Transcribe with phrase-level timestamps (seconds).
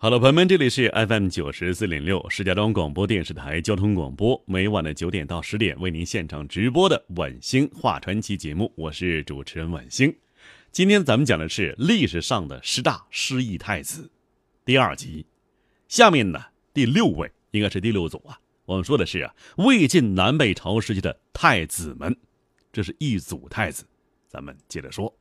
[0.00, 10.14] 好了，朋友们，这里是 FM 九十四点六，石家庄广播电视台交通广播，每晚的九点到十点为您现场直播的晚星话传奇节目，我是主持人晚星。
[10.70, 14.08] 今天咱们讲的是历史上的十大失意太子，
[14.64, 15.26] 第二集。
[15.88, 16.40] 下面呢，
[16.72, 22.16] 第六位应该是第六组啊，我们说的是啊，魏晋南北朝时期的太子们，
[22.72, 23.84] 这是一组太子，
[24.28, 25.12] 咱们接着说。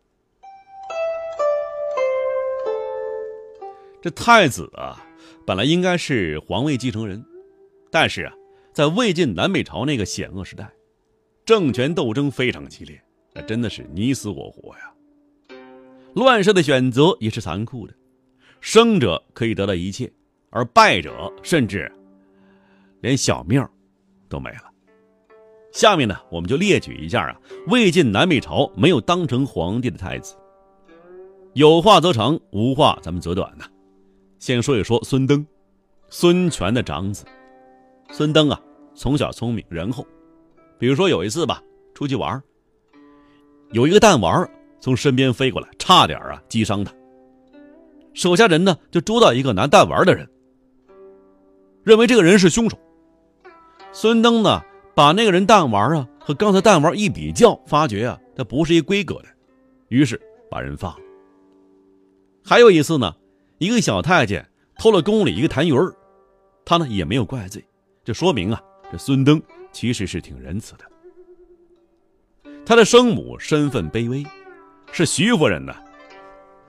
[4.07, 5.05] 这太子啊，
[5.45, 7.21] 本来应该是皇位继承人，
[7.91, 8.33] 但是啊，
[8.71, 10.71] 在魏晋南北朝那个险恶时代，
[11.43, 12.97] 政权斗争非常激烈，
[13.35, 14.93] 那真的是你死我活呀。
[16.13, 17.93] 乱世的选择也是残酷的，
[18.61, 20.09] 生者可以得到一切，
[20.51, 21.91] 而败者甚至
[23.01, 23.61] 连小命
[24.29, 24.71] 都没了。
[25.73, 30.33] 下面呢，我们就列举一下啊，魏晋南北朝没有当成皇帝的太子。
[31.55, 33.65] 有话则长，无话咱们则短呢。
[34.39, 35.45] 先说一说孙登，
[36.09, 37.25] 孙权的长子。
[38.11, 38.61] 孙登啊，
[38.93, 40.05] 从小聪明仁厚。
[40.77, 41.61] 比如说有一次吧，
[41.95, 42.41] 出去玩，
[43.71, 44.47] 有一个弹丸
[44.79, 46.93] 从身边飞过来，差点啊击伤他。
[48.13, 50.29] 手下人呢就捉到一个拿弹丸的人，
[51.83, 52.77] 认为这个人是凶手。
[53.91, 54.61] 孙登呢
[54.95, 59.25] 把那个人弹丸啊和刚才弹丸一比较，发觉啊他不是一规格的，
[59.89, 60.99] 于是把人放了。
[62.45, 63.13] 还有一次呢。
[63.59, 64.47] 一个小太监
[64.77, 65.95] 偷了宫里一个痰盂儿，
[66.63, 67.63] 他呢也没有怪罪，
[68.03, 69.41] 这说明啊，这孙登
[69.71, 70.85] 其实是挺仁慈的。
[72.63, 74.23] 他的生母身份卑微，
[74.91, 75.73] 是徐夫人呢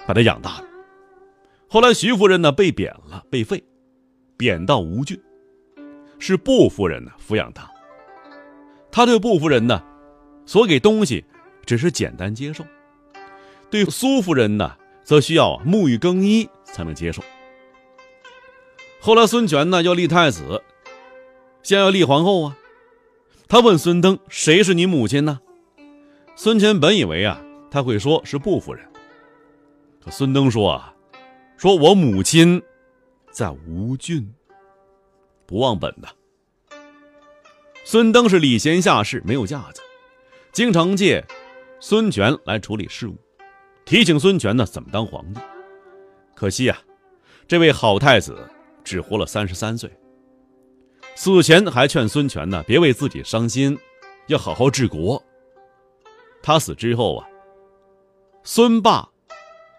[0.06, 0.68] 把他养大的。
[1.68, 3.62] 后来徐夫人呢被贬了，被废，
[4.38, 5.20] 贬到吴郡，
[6.18, 7.70] 是布夫人呢抚养他。
[8.90, 9.82] 他对布夫人呢
[10.46, 11.22] 所给东西
[11.66, 12.64] 只是简单接受，
[13.68, 14.74] 对苏夫人呢
[15.04, 16.48] 则需要沐浴更衣。
[16.72, 17.22] 才能接受。
[19.00, 20.62] 后来孙权呢要立太子，
[21.62, 22.56] 先要立皇后啊。
[23.48, 25.40] 他问孙登：“谁是你母亲呢？”
[26.36, 28.86] 孙权本以为啊他会说是布夫人，
[30.04, 30.94] 可孙登说啊
[31.56, 32.62] ：“说我母亲
[33.30, 34.34] 在吴郡，
[35.46, 36.08] 不忘本的。”
[37.84, 39.80] 孙登是礼贤下士，没有架子，
[40.52, 41.24] 经常借
[41.80, 43.16] 孙权来处理事务，
[43.86, 45.40] 提醒孙权呢怎么当皇帝。
[46.38, 46.78] 可惜啊，
[47.48, 48.48] 这位好太子
[48.84, 49.90] 只活了三十三岁。
[51.16, 53.76] 死前还劝孙权呢，别为自己伤心，
[54.28, 55.20] 要好好治国。
[56.40, 57.26] 他死之后啊，
[58.44, 59.04] 孙霸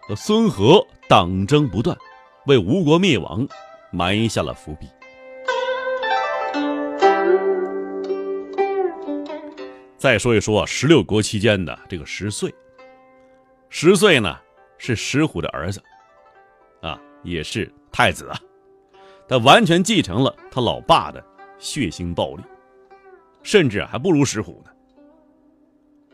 [0.01, 1.97] 和孙和党争不断，
[2.45, 3.47] 为吴国灭亡
[3.89, 4.85] 埋下了伏笔。
[9.97, 12.53] 再说一说十六国期间的这个十岁，
[13.69, 14.37] 十岁呢
[14.77, 15.81] 是石虎的儿子。
[17.23, 18.39] 也是太子啊，
[19.27, 21.23] 他完全继承了他老爸的
[21.57, 22.43] 血腥暴力，
[23.43, 24.71] 甚至还不如石虎呢。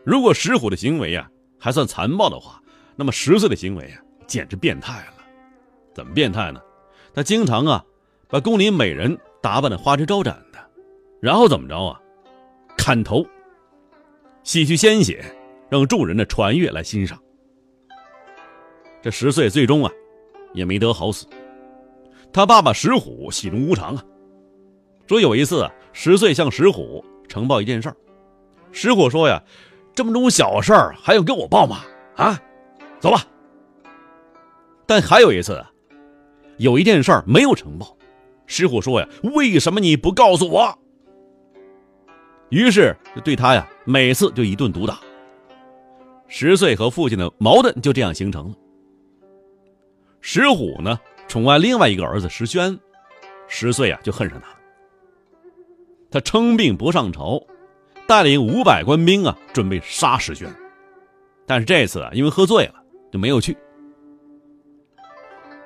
[0.04, 1.30] 如果石虎的行为啊
[1.60, 2.62] 还算残暴的话，
[2.96, 5.14] 那么十岁的行为啊简直变态了。
[5.94, 6.62] 怎么变态呢？
[7.14, 7.84] 他经常啊
[8.28, 10.60] 把宫里美人打扮的花枝招展的，
[11.22, 12.02] 然后怎么着啊？
[12.78, 13.26] 砍头，
[14.44, 15.24] 洗去鲜血，
[15.70, 17.18] 让众人的传阅来欣赏。
[19.02, 19.92] 这十岁最终啊。
[20.56, 21.28] 也没得好死，
[22.34, 24.04] 他爸爸石虎喜怒无常啊。
[25.08, 27.96] 说有一次啊，十岁向石虎呈报一件事儿，
[28.72, 29.44] 石虎说呀
[29.94, 31.82] ：“这么种小事儿还用跟我报吗？
[32.16, 32.42] 啊，
[33.00, 33.24] 走吧。”
[34.88, 35.72] 但还有一次啊，
[36.58, 37.96] 有一件事儿没有呈报，
[38.48, 40.80] 石虎说呀：“为什么你不告诉我？”
[42.50, 45.00] 于是就对他呀，每次就一顿毒打。
[46.28, 48.56] 十岁和父亲的矛盾就这样形成了。
[50.28, 52.80] 石虎呢，宠爱另外一个儿子石宣，
[53.48, 54.48] 十岁啊就恨上他。
[56.10, 57.40] 他称病不上朝，
[58.08, 60.52] 带领五百官兵啊，准备杀石宣。
[61.46, 62.74] 但是这次啊，因为喝醉了，
[63.12, 63.56] 就没有去。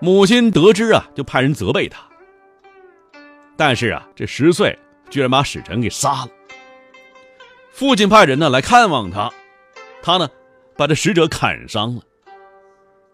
[0.01, 2.05] 母亲得知啊，就派人责备他。
[3.55, 4.77] 但是啊，这十岁
[5.09, 6.29] 居然把使臣给杀了。
[7.71, 9.31] 父亲派人呢来看望他，
[10.01, 10.29] 他呢
[10.75, 12.01] 把这使者砍伤了。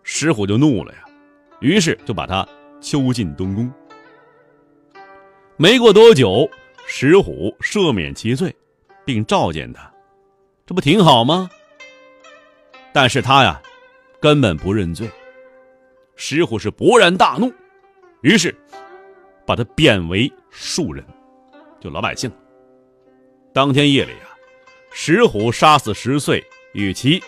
[0.01, 1.04] 石虎就怒了呀。
[1.59, 2.47] 于是就把他
[2.81, 3.71] 囚禁东宫。
[5.57, 6.49] 没过多久，
[6.85, 8.53] 石虎赦免其罪，
[9.05, 9.91] 并召见他，
[10.65, 11.49] 这不挺好吗？
[12.93, 13.61] 但是他呀，
[14.19, 15.09] 根本不认罪。
[16.15, 17.51] 石虎是勃然大怒，
[18.21, 18.55] 于是
[19.45, 21.05] 把他贬为庶人，
[21.79, 22.31] 就老百姓。
[23.53, 24.35] 当天夜里啊，
[24.91, 26.43] 石虎杀死十岁
[26.73, 27.21] 与其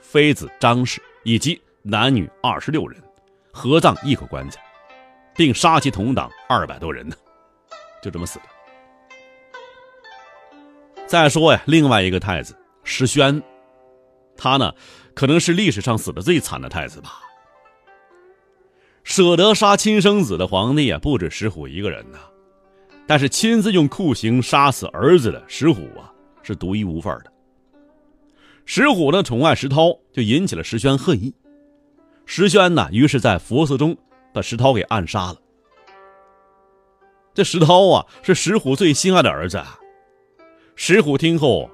[0.00, 3.02] 妃子张氏以及男女二十六人，
[3.52, 4.60] 合葬一口棺材，
[5.34, 7.16] 并杀其同党二百多人呢，
[8.02, 8.44] 就这么死的。
[11.06, 13.42] 再说呀，另外一个太子石宣，
[14.36, 14.72] 他呢，
[15.14, 17.20] 可能是历史上死的最惨的太子吧。
[19.02, 22.18] 舍得杀亲生子的皇帝啊，不止石虎一个人呐。
[23.06, 26.12] 但是亲自用酷刑杀死儿子的石虎啊，
[26.44, 27.32] 是独一无二的。
[28.64, 31.34] 石虎呢宠爱石涛，就引起了石宣恨意。
[32.32, 33.96] 石宣呢，于是在佛寺中
[34.32, 35.36] 把石涛给暗杀了。
[37.34, 39.60] 这石涛啊，是石虎最心爱的儿子。
[40.76, 41.68] 石虎听后，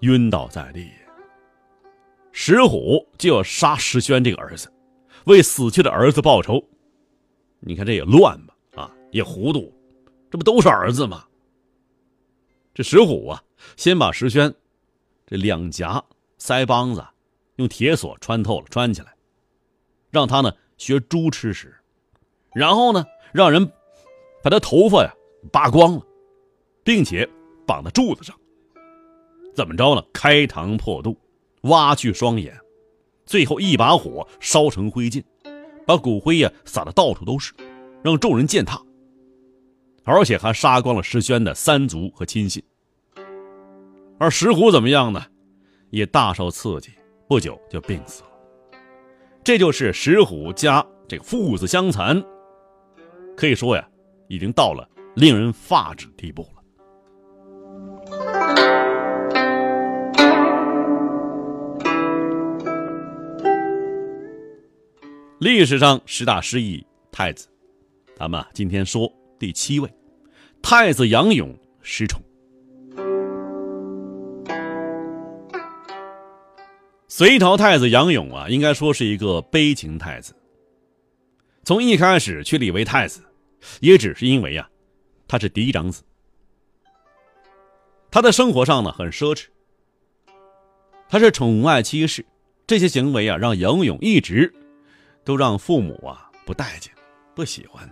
[0.00, 0.90] 晕倒在地。
[2.32, 4.68] 石虎就要杀石宣这个儿子。
[5.26, 6.60] 为死去的儿子报仇，
[7.60, 8.54] 你看这也乱吧？
[8.74, 9.72] 啊，也糊涂，
[10.28, 11.24] 这不都是儿子吗？
[12.74, 13.40] 这石虎啊，
[13.76, 14.52] 先把石宣
[15.24, 16.04] 这两颊、
[16.40, 17.06] 腮帮子
[17.58, 19.13] 用铁锁穿透了，穿起来，
[20.14, 21.74] 让他呢学猪吃屎，
[22.54, 23.68] 然后呢让人
[24.44, 25.12] 把他头发呀
[25.50, 26.02] 扒光了，
[26.84, 27.28] 并且
[27.66, 28.34] 绑在柱子上。
[29.52, 30.04] 怎么着呢？
[30.12, 31.18] 开膛破肚，
[31.62, 32.56] 挖去双眼。
[33.26, 35.24] 最后一把火烧成灰烬，
[35.84, 37.52] 把骨灰呀撒的到处都是，
[38.02, 38.80] 让众人践踏。
[40.04, 42.62] 而且还杀光了石宣的三族和亲信。
[44.18, 45.24] 而石虎怎么样呢？
[45.90, 46.90] 也大受刺激，
[47.26, 48.28] 不久就病死了。
[49.44, 52.24] 这就是石虎家这个父子相残，
[53.36, 53.86] 可以说呀，
[54.26, 56.62] 已经到了令人发指地步了。
[65.40, 66.82] 历史上十大失意
[67.12, 67.46] 太子，
[68.16, 69.94] 咱们今天说第七位，
[70.62, 72.18] 太子杨勇失宠。
[77.16, 80.34] 隋朝太子杨勇啊，应该说是一个悲情太子。
[81.62, 83.22] 从一开始去立为太子，
[83.78, 84.68] 也只是因为啊，
[85.28, 86.02] 他是嫡长子。
[88.10, 89.44] 他的生活上呢很奢侈，
[91.08, 92.26] 他是宠爱妻室，
[92.66, 94.52] 这些行为啊让杨勇一直。
[95.22, 96.92] 都让父母啊不待见，
[97.32, 97.88] 不喜欢。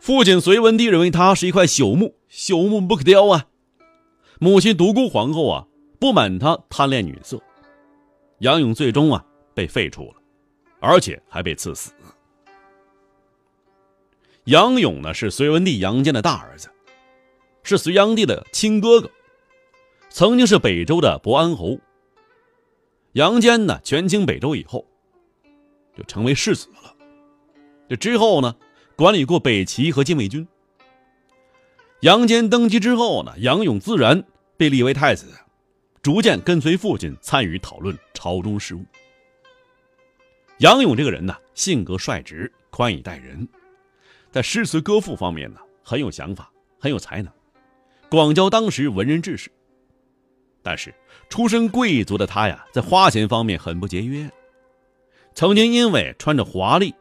[0.00, 3.48] 父亲隋文帝认为他是一块朽木，朽木不可雕啊。
[4.40, 5.66] 母亲独孤皇后啊
[6.00, 7.38] 不满他贪恋女色，
[8.38, 9.24] 杨勇最终啊
[9.54, 10.14] 被废除了，
[10.80, 11.92] 而且还被赐死。
[14.44, 16.70] 杨勇呢是隋文帝杨坚的大儿子，
[17.62, 19.10] 是隋炀帝的亲哥哥，
[20.08, 21.78] 曾经是北周的博安侯。
[23.12, 24.86] 杨坚呢权倾北周以后。
[25.96, 26.94] 就成为世子了。
[27.88, 28.54] 这之后呢，
[28.94, 30.46] 管理过北齐和禁卫军。
[32.02, 34.22] 杨坚登基之后呢，杨勇自然
[34.56, 35.26] 被立为太子，
[36.02, 38.84] 逐渐跟随父亲参与讨论朝中事务。
[40.58, 43.46] 杨勇这个人呢，性格率直，宽以待人，
[44.30, 46.50] 在诗词歌赋方面呢，很有想法，
[46.80, 47.32] 很有才能，
[48.08, 49.50] 广交当时文人志士。
[50.62, 50.92] 但是
[51.28, 54.28] 出身贵族的他呀，在花钱方面很不节约。
[55.34, 56.92] 曾经因为穿着华丽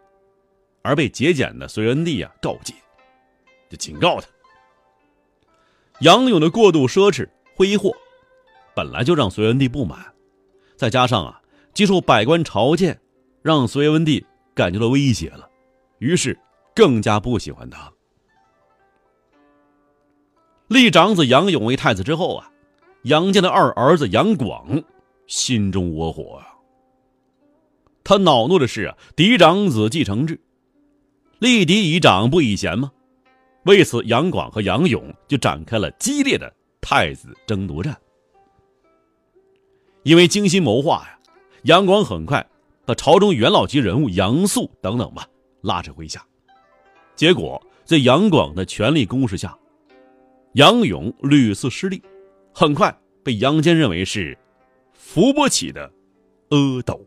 [0.84, 2.74] 而被节俭的隋文帝啊告诫，
[3.70, 4.28] 就警告他：
[6.02, 7.92] 杨勇的过度奢侈挥霍，
[8.78, 10.14] 本来就让隋文帝不满，
[10.76, 11.42] 再加上啊
[11.74, 13.02] 接受百官朝见，
[13.42, 15.50] 让隋文帝感觉到威胁了，
[15.98, 16.38] 于是
[16.76, 17.92] 更加不喜欢他。
[20.68, 22.52] 立长子杨勇为太子之后啊，
[23.02, 24.84] 杨坚的二儿子杨广
[25.26, 26.54] 心中窝火啊。
[28.04, 30.40] 他恼怒的是啊，嫡长子继承制，
[31.40, 32.92] 立嫡以长不以贤吗？
[33.64, 37.98] 为此，杨广和杨勇就展开了激烈的太子争夺战。
[40.08, 41.20] 因为精心谋划呀，
[41.64, 42.48] 杨广很快
[42.86, 45.28] 把朝中元老级人物杨素等等吧
[45.60, 46.26] 拉扯麾下。
[47.14, 49.54] 结果，在杨广的全力攻势下，
[50.54, 52.02] 杨勇屡次失利，
[52.54, 54.38] 很快被杨坚认为是
[54.94, 55.92] 扶不起的
[56.52, 57.06] 阿斗。